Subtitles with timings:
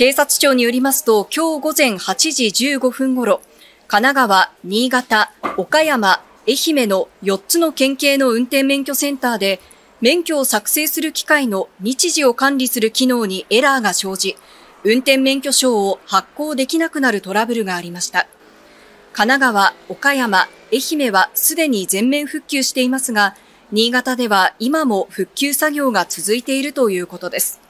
[0.00, 3.42] 警察庁によりますと、今日午前8時15分頃、
[3.86, 9.60] 神奈川、新潟、岡山、愛媛の4つの県警の運転免許センターで、
[10.00, 14.38] 免許を作成する機械の日時を管理する機能にエラーが生じ、
[14.84, 18.26] 運転免許証を発行できなくなるトラブルがありました。
[19.12, 23.36] 神奈川、岡山、愛媛はすでに全面復旧していますが、
[23.70, 27.60] 新潟では今も復旧作業が続いているということです。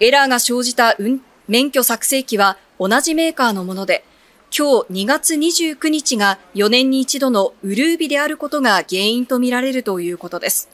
[0.00, 0.96] エラーが生じた
[1.48, 4.04] 免許作成機は同じメーカーのもので、
[4.56, 10.68] 今日2月29日が4年に一度のウルービであることが原因とみられるということです。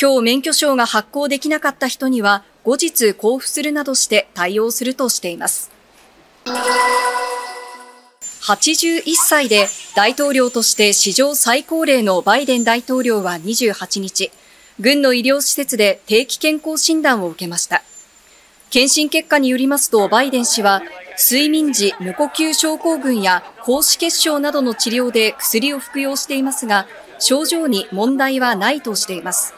[0.00, 5.70] 今日免許証が発行できなかった人には後日交付するなどして対応するとしています。
[8.44, 14.30] 81歳で大統領として史上最高齢のバイデン大統領は28日、
[14.80, 17.82] 軍の医療施設で定期健康診断を受けました。
[18.74, 20.82] 検診結果によりますと、バイデン氏は
[21.16, 26.88] 睡眠時無呼吸症候群や高脂血症などの治療で薬を服用していますが、
[27.20, 29.54] 症状に問題はないとしています。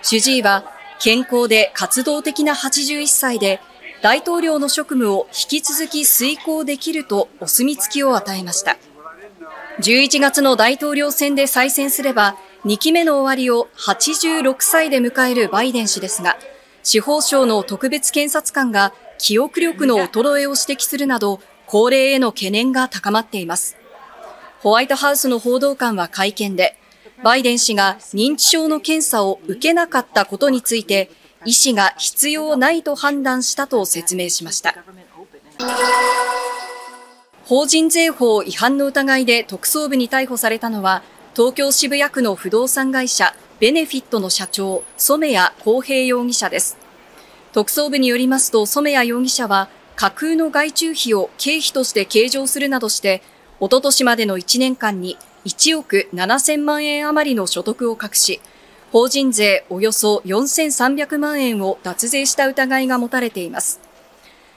[0.00, 0.64] 主治医は
[0.98, 3.60] 健康で活動的な81歳で
[4.00, 8.78] 大統領の職務を引き続き遂行できるとお墨付きを与えました。
[9.80, 12.34] 11月の大統領選で再選すれば、
[12.64, 16.38] 2期目の終わりを86歳で迎えるバイデン氏ですが、
[16.90, 23.76] 司法省の特別検察官が記憶力の衰えを指摘するなど、高齢への懸念が高まっています。
[24.60, 26.78] ホワイトハウスの報道官は会見で、
[27.22, 31.10] バイデン氏が認知症の検査を受けなかったことについて、
[31.44, 34.74] 医師が必要ないと判断したと説明しました。
[37.44, 41.02] 法人税法違反の疑いで特捜部に逮捕されたのは、
[41.36, 46.77] 東京渋谷区の不動産会社ベネフィットの社長、染谷公平容疑者です。
[47.52, 53.22] 特捜部によりますと、染谷容疑者は架空の外注費を経費として計上するなどして、
[53.60, 58.40] おととしまでの1年間に1億7000万円余りの所得を隠し、
[58.92, 63.80] 法人税およそ4300万円を脱税した疑いが持たれています。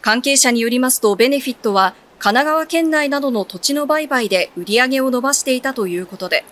[0.00, 6.44] 関係者によりますと、ベネフィットは神奈川県内などの土地の売買で売り上げを伸ばしていたということで、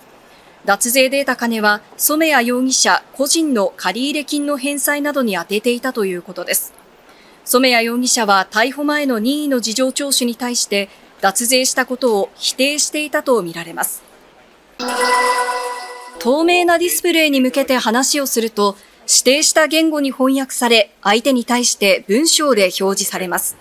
[0.65, 6.75] 脱税で得た金は染谷容疑者個人の借入金の返済などに充てていたということです。
[7.45, 10.89] 染谷容疑者は逮捕前の任意の事情聴取に対して
[11.21, 14.03] 脱税したことを否定していたとみられます。
[16.19, 18.77] 透明なディスプレイに向けて話をすると、
[19.09, 23.57] 指定した言語に翻訳され、相手に対して文章で表示されます。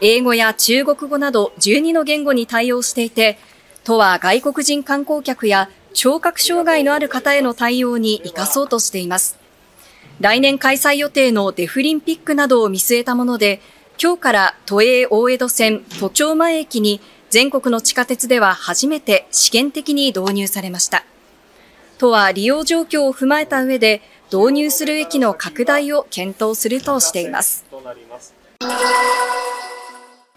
[0.00, 3.38] 英語や中国語など12の言語に対応していて、
[3.82, 9.38] 都は外国人観光客や聴覚障害のある方への対応に生かそうとしています。
[10.20, 13.60] 来年開催予定のデフリンピックなどを見据えたもので、
[14.02, 21.04] 今日から都営大江戸線都庁前駅に全国の地下鉄では初めて試験的に導入されました。
[21.98, 24.00] 都は利用状況を踏まえた上で
[24.32, 27.64] 導入する駅の拡大を検討するとしています。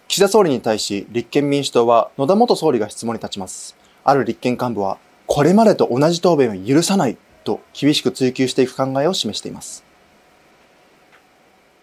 [0.08, 3.76] 岸田総理に対し立憲民主党は野田元総理が質問に立ちます。
[4.04, 9.84] ある立憲幹部は、これまでと同じ答弁を許さないと厳しく追及していく考えを示しています。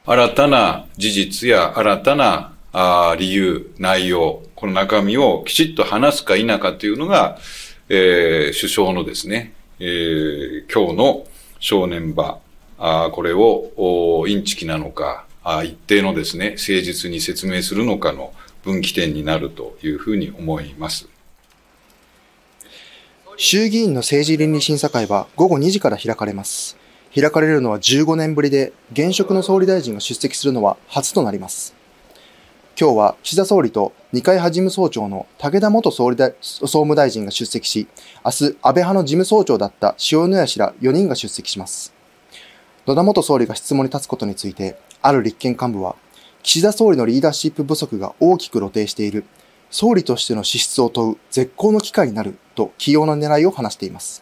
[0.05, 7.37] 新たな事実や新たなあ理由、内容、この中身をきちっと話すか否かというのが、
[7.89, 11.25] えー、首相のですね、えー、今日の
[11.59, 12.39] 正念場、
[12.79, 21.09] あこれをインチキなのかあ、一定のですね、誠実に説明するのかの分岐点になるというふうに思います。
[23.43, 26.77] 衆議院の政治倫理審査会は午後2時から開かれます。
[27.11, 31.73] 開かれるのは15年ぶりで、現職の総理大臣が出席するのは初となります。
[32.79, 37.87] 今日は岸田総理と二階派事務総長の武田元総理大総務大臣が出席し、
[38.23, 41.95] 明日安倍派の事務総長だった塩谷氏ら4人が出席します。
[42.85, 45.95] 野田元総理が質問に立つことについて、ある立憲幹部は、
[46.43, 49.25] 岸田総理のリーダーシップ不足が大きく露呈している、
[49.71, 54.21] 総理としての資質を問う絶好の機会になると起用の狙いを話しています。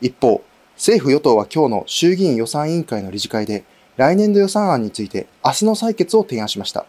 [0.00, 0.42] 一方、
[0.74, 3.64] 政府与党は今日の衆議院予算委員会の理事会で、
[3.96, 6.86] 来年度予算案について明日の採決を提案しました。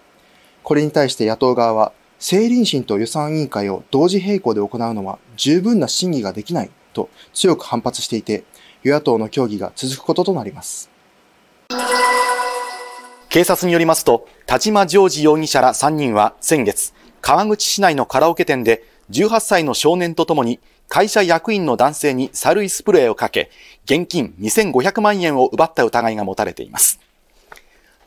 [0.63, 8.45] これに対して野党側は、政倫審と予算委員会を同時並行で行うのは十分な審議ができないと強く反発していて、
[8.81, 10.89] 与野党の協議が続くこととなります。
[13.29, 16.93] 警察によりますと、田島ジョージ容疑者ら3人は先月、
[17.25, 20.59] 川口市内のカラオケ店で18歳の少年とともに
[20.89, 23.49] 会社役員の男性にサルイスプレーをかけ、
[23.85, 26.99] 現金2500万円を奪った疑いが持たれています。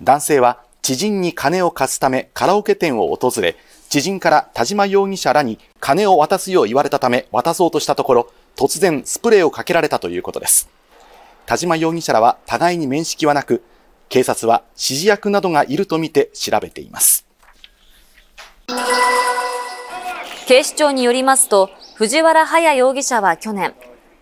[0.02, 3.56] 男性は知人に金を貸すためカラオケ店を訪れ、
[3.88, 10.68] 知人から田島容疑者らに金を渡すよう言われたため渡そうとしたところ、突然スプレーをかけられたということです。
[11.46, 13.62] 田島容疑者らは互いに面識はなく、
[14.10, 17.25] 警察は指示役などがいるとみて調べています。
[20.46, 23.74] 警視庁によりますと、藤原隼容疑者は去年、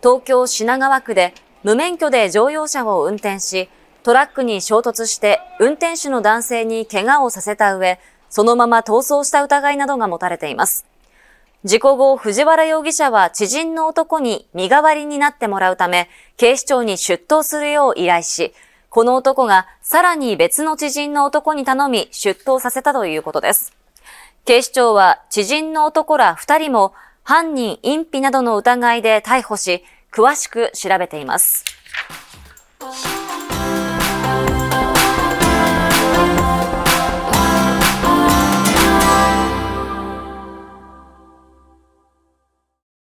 [0.02, 3.68] 東京品川区で無免許で乗用車を運転し、
[4.02, 8.00] トラックに衝突して運転手の男性に怪我をさせた上、
[8.30, 10.86] そのまま逃走した疑いなどが持たれています。
[11.64, 16.08] 事故後、藤原容疑者は知人の男に身代わりになってもらうため、
[16.38, 18.54] 警視庁に出頭するよう依頼し、
[18.88, 23.83] この男がさらに別の知人の男に頼み出頭させたということです。
[24.46, 26.92] 警視庁は知人の男ら2人も
[27.22, 29.82] 犯人隠避などの疑いで逮捕し、
[30.12, 31.64] 詳しく調べています。